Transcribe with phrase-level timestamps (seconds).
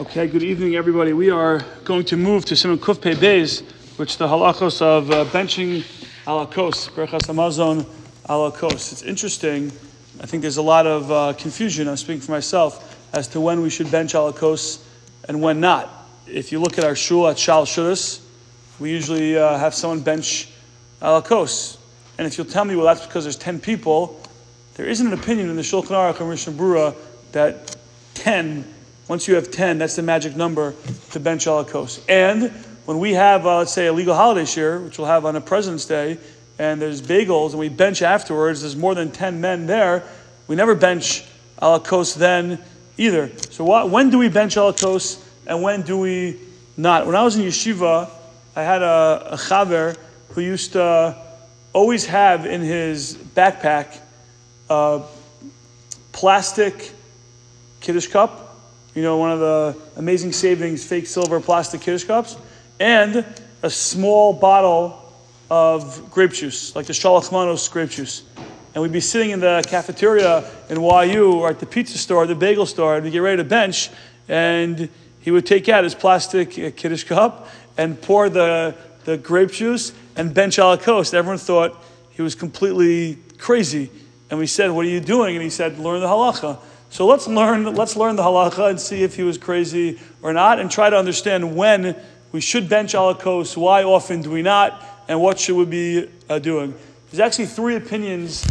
[0.00, 1.12] Okay, good evening, everybody.
[1.12, 5.24] We are going to move to Siman Kuf Pei Beis, which the halachos of uh,
[5.24, 5.82] benching
[6.24, 7.84] alakos, berachas hamazon
[8.28, 8.92] alakos.
[8.92, 9.72] It's interesting.
[10.20, 11.88] I think there's a lot of uh, confusion.
[11.88, 14.84] I'm speaking for myself as to when we should bench alakos
[15.28, 15.90] and when not.
[16.28, 18.20] If you look at our shul at Shalosh Seudos,
[18.78, 20.48] we usually uh, have someone bench
[21.02, 21.76] alakos.
[22.18, 24.22] And if you'll tell me, well, that's because there's 10 people,
[24.74, 26.94] there isn't an opinion in the Shulchan Aruch and Mishnah Brura
[27.32, 27.76] that
[28.14, 28.76] 10
[29.08, 30.74] once you have 10, that's the magic number
[31.12, 32.00] to bench alakos.
[32.08, 32.50] And
[32.84, 35.40] when we have, uh, let's say, a legal holiday share, which we'll have on a
[35.40, 36.18] President's Day,
[36.58, 40.04] and there's bagels, and we bench afterwards, there's more than 10 men there,
[40.46, 41.24] we never bench
[41.60, 42.58] alakos then
[42.98, 43.30] either.
[43.50, 46.38] So when do we bench alakos, and when do we
[46.76, 47.06] not?
[47.06, 48.10] When I was in yeshiva,
[48.54, 49.96] I had a, a chaver
[50.30, 51.16] who used to
[51.72, 53.98] always have in his backpack
[54.68, 55.02] a
[56.12, 56.92] plastic
[57.80, 58.47] kiddush cup
[58.94, 62.36] you know, one of the amazing savings fake silver plastic kiddush cups,
[62.80, 63.24] and
[63.62, 65.12] a small bottle
[65.50, 68.22] of grape juice, like the Shalach Manos grape juice.
[68.74, 72.34] And we'd be sitting in the cafeteria in YU or at the pizza store, the
[72.34, 73.90] bagel store, and we'd get ready to bench,
[74.28, 74.88] and
[75.20, 79.92] he would take out his plastic uh, kiddush cup and pour the, the grape juice
[80.16, 81.14] and bench alakos.
[81.14, 83.90] Everyone thought he was completely crazy.
[84.30, 85.36] And we said, What are you doing?
[85.36, 86.58] And he said, Learn the halacha.
[86.90, 90.58] So let's learn, let's learn the halacha and see if he was crazy or not,
[90.58, 91.94] and try to understand when
[92.32, 96.38] we should bench alakos, why often do we not, and what should we be uh,
[96.38, 96.74] doing.
[97.10, 98.46] There's actually three opinions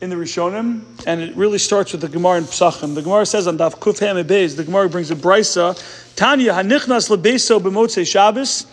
[0.00, 2.94] in the Rishonim, and it really starts with the Gemara in Psachim.
[2.94, 5.76] The Gemara says on Daf Kuf Ham the Gemara brings a brisa,
[6.16, 8.66] Tanya hanichnas lebeso b'motzei Shabbos,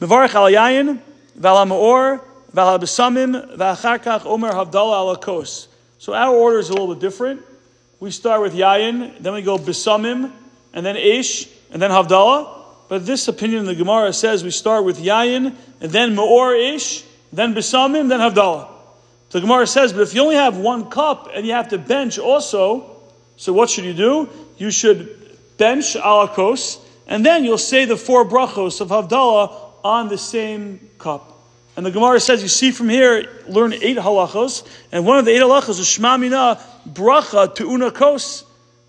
[0.00, 1.00] mevarich al yayin,
[1.38, 2.20] v'al ha'meor,
[2.52, 5.68] v'al ha'besamim, v'achar omer havdalah alakos.
[5.98, 7.42] So our order is a little bit different
[8.00, 10.32] we start with Yayin, then we go Bisamim,
[10.72, 12.64] and then Ish, and then Havdalah.
[12.88, 17.04] But this opinion in the Gemara says we start with Yayin, and then Ma'or Ish,
[17.32, 18.68] then Bisamim, then Havdalah.
[19.30, 22.18] The Gemara says, but if you only have one cup and you have to bench
[22.18, 23.02] also,
[23.36, 24.28] so what should you do?
[24.56, 30.18] You should bench alakos, and then you'll say the four brachos of Havdalah on the
[30.18, 31.35] same cup.
[31.76, 35.32] And the Gemara says, you see from here, learn eight halachos, and one of the
[35.32, 38.44] eight halachos is Shema Mina bracha to unakos.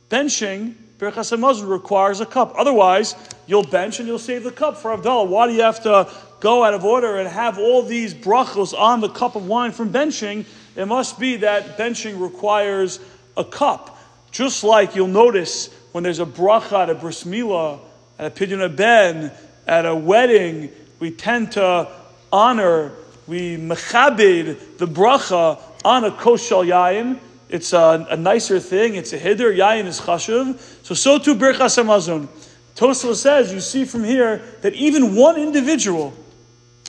[0.09, 2.53] Benching, Berachas Hamazon requires a cup.
[2.57, 3.15] Otherwise,
[3.45, 5.27] you'll bench and you'll save the cup for Havdalah.
[5.27, 6.09] Why do you have to
[6.39, 9.91] go out of order and have all these brachos on the cup of wine from
[9.91, 10.45] benching?
[10.77, 12.99] It must be that benching requires
[13.35, 13.99] a cup.
[14.31, 17.79] Just like you'll notice when there's a bracha at a bris milah,
[18.17, 19.31] at a pidyon ben,
[19.67, 21.91] at a wedding, we tend to
[22.31, 22.91] honor,
[23.27, 27.19] we mechabed the bracha on a koshal yayin.
[27.49, 28.95] It's a, a, nicer thing.
[28.95, 29.55] It's a hiddur.
[29.55, 30.59] Yayin is chashuv.
[30.85, 32.27] So, so too birchas hamazon.
[32.75, 36.13] Tosfos says, you see from here, that even one individual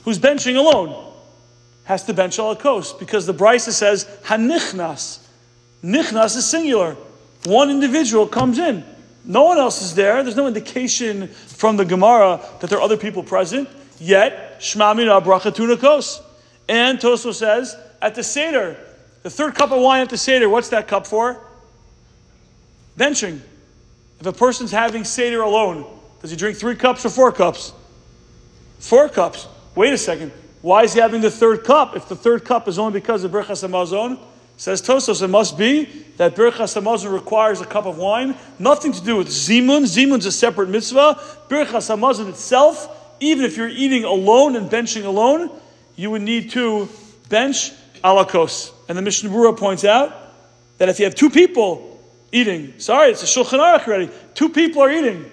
[0.03, 1.13] who's benching alone
[1.85, 5.25] has to bench al kos because the Brisa says hanichnas.
[5.83, 6.95] Nichnas is singular.
[7.45, 8.83] One individual comes in.
[9.25, 10.21] No one else is there.
[10.23, 13.69] There's no indication from the Gemara that there are other people present.
[13.99, 16.21] Yet, Shmamina bracha tunakos.
[16.67, 18.77] And Tosfos says, at the Seder,
[19.23, 21.41] the third cup of wine at the Seder, what's that cup for?
[22.97, 23.39] Benching.
[24.19, 25.85] If a person's having Seder alone,
[26.21, 27.73] does he drink three cups or four cups?
[28.79, 29.47] Four cups.
[29.75, 30.31] Wait a second.
[30.61, 31.95] Why is he having the third cup?
[31.95, 34.19] If the third cup is only because of Birchas Hamazon,
[34.57, 35.85] says Tosfos, it must be
[36.17, 38.35] that Birchas Hamazon requires a cup of wine.
[38.59, 39.83] Nothing to do with Zimun.
[39.83, 41.17] Zimun's a separate mitzvah.
[41.47, 45.49] Birchas Hamazon itself even if you're eating alone and benching alone,
[45.95, 46.87] you would need to
[47.29, 47.71] bench
[48.03, 48.71] alakos.
[48.87, 50.15] And the Mishnah Berurah points out
[50.77, 54.81] that if you have two people eating, sorry, it's a Shulchan Aruch already, two people
[54.81, 55.29] are eating,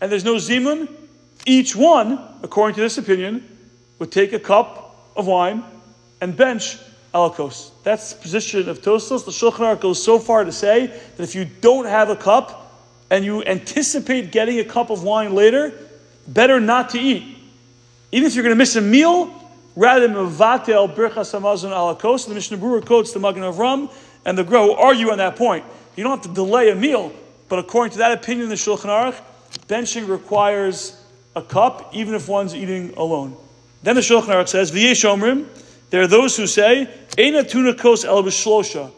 [0.00, 0.88] and there's no zimun,
[1.46, 3.46] each one, according to this opinion,
[3.98, 5.64] would take a cup of wine
[6.20, 6.78] and bench
[7.14, 7.70] alakos.
[7.82, 9.24] That's the position of Tosfos.
[9.24, 12.72] The Shulchan Aruch goes so far to say that if you don't have a cup
[13.10, 15.72] and you anticipate getting a cup of wine later,
[16.30, 17.36] better not to eat.
[18.12, 19.32] Even if you're going to miss a meal,
[19.76, 23.92] rather than mevatel birchas hamazon alakos, the Mishnah Berurah quotes the Magen Avram
[24.24, 25.64] and the Gra argue on that point.
[25.96, 27.12] You don't have to delay a meal,
[27.48, 29.20] but according to that opinion in the Shulchan Aruch,
[29.66, 30.96] benching requires
[31.36, 33.36] a cup, even if one's eating alone.
[33.82, 35.46] Then the Shulchan Aruch says, V'yesh omrim,
[35.90, 38.90] there are those who say, Eina tunakos el b'shlosha.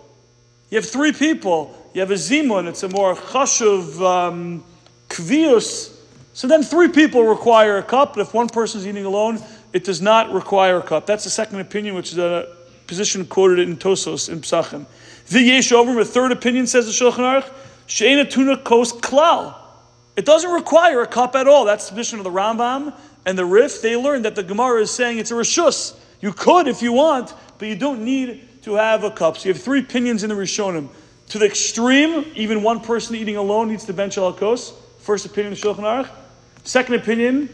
[0.71, 1.79] You have three people.
[1.95, 4.65] You have a zimun, it's a more chashuv um,
[5.09, 5.92] kvius
[6.35, 9.39] so then three people require a cup, but if one person is eating alone,
[9.73, 11.07] it does not require a cup.
[11.07, 12.55] That's the second opinion, which is a
[12.87, 14.87] position quoted in Tosfos in Psachim.
[15.29, 17.53] The Yesh Omrim, a third opinion, says the Shulchan Aruch,
[17.87, 19.55] She'ena tuna kos klal.
[20.17, 21.65] It doesn't require a cup at all.
[21.65, 22.95] That's the position of the Rambam
[23.25, 23.83] and the Rif.
[23.83, 25.97] They learned that the Gemara is saying it's a rishus.
[26.21, 29.39] You could if you want, but you don't need to have a cup.
[29.39, 30.89] So you have three opinions in the Rishonim.
[31.29, 34.75] To the extreme, even one person eating alone needs to bench alakos.
[34.99, 36.11] First opinion of Shulchan Aruch.
[36.65, 37.49] Second opinion,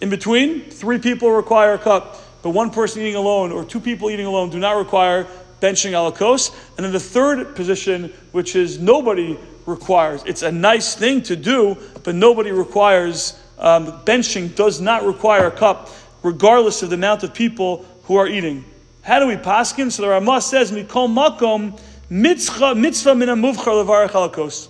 [0.00, 4.10] in between, three people require a cup, but one person eating alone or two people
[4.10, 5.26] eating alone do not require
[5.60, 6.54] benching alakos.
[6.76, 10.22] And then the third position, which is nobody requires.
[10.26, 15.50] It's a nice thing to do, but nobody requires um, benching does not require a
[15.50, 15.88] cup,
[16.22, 18.64] regardless of the amount of people who are eating.
[19.02, 19.90] How do we paskin?
[19.90, 24.68] So the Ramah says, "Mikol makom mitzvah mitzvah min amuvchar levarach halakos."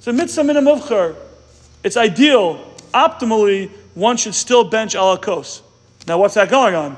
[0.00, 1.16] So mitzvah min amuvchar.
[1.82, 2.65] It's ideal.
[2.96, 5.60] Optimally, one should still bench alakos.
[6.06, 6.96] Now, what's that going on?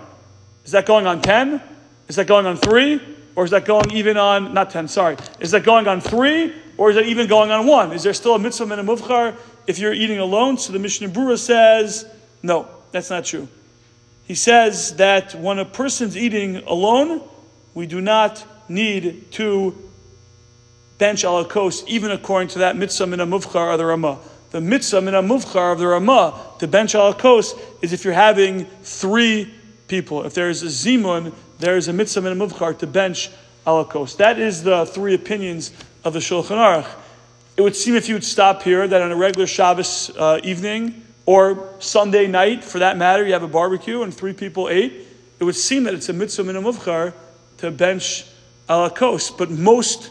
[0.64, 1.60] Is that going on ten?
[2.06, 3.00] Is that going on three?
[3.34, 4.86] Or is that going even on not ten?
[4.86, 5.16] Sorry.
[5.40, 6.54] Is that going on three?
[6.76, 7.90] Or is that even going on one?
[7.92, 9.34] Is there still a mitzvah and a amuvchar
[9.66, 10.56] if you're eating alone?
[10.56, 12.06] So the Mishnah Brura says,
[12.44, 13.48] no, that's not true.
[14.24, 17.22] He says that when a person's eating alone,
[17.74, 19.76] we do not need to
[20.98, 24.18] bench alakos, even according to that mitzvah min muvchar of the Ramah.
[24.50, 29.52] The mitzvah min muvchar of the Ramah to bench alakos is if you're having three
[29.88, 30.24] people.
[30.24, 33.30] If there is a zimun, there is a mitzvah min muvchar to bench
[33.66, 34.16] alakos.
[34.16, 35.72] That is the three opinions
[36.04, 36.88] of the Shulchan Aruch.
[37.56, 41.02] It would seem if you would stop here that on a regular Shabbos uh, evening
[41.26, 45.06] or Sunday night, for that matter, you have a barbecue and three people ate,
[45.40, 47.12] it would seem that it's a mitzvah min muvchar
[47.58, 48.24] to bench
[48.68, 50.10] alakos, but most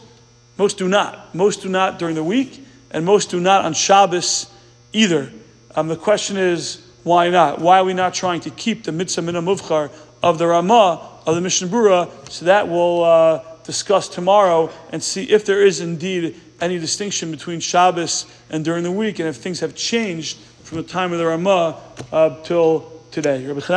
[0.58, 1.34] most do not.
[1.34, 4.50] Most do not during the week, and most do not on Shabbos
[4.92, 5.32] either.
[5.74, 7.60] Um, the question is, why not?
[7.60, 9.90] Why are we not trying to keep the mitzvah min muvchar
[10.22, 12.10] of the Ramah of the Mishnah Brura?
[12.30, 17.60] So that we'll uh, discuss tomorrow and see if there is indeed any distinction between
[17.60, 21.26] Shabbos and during the week, and if things have changed from the time of the
[21.26, 21.80] Ramah
[22.12, 23.46] uh, till today.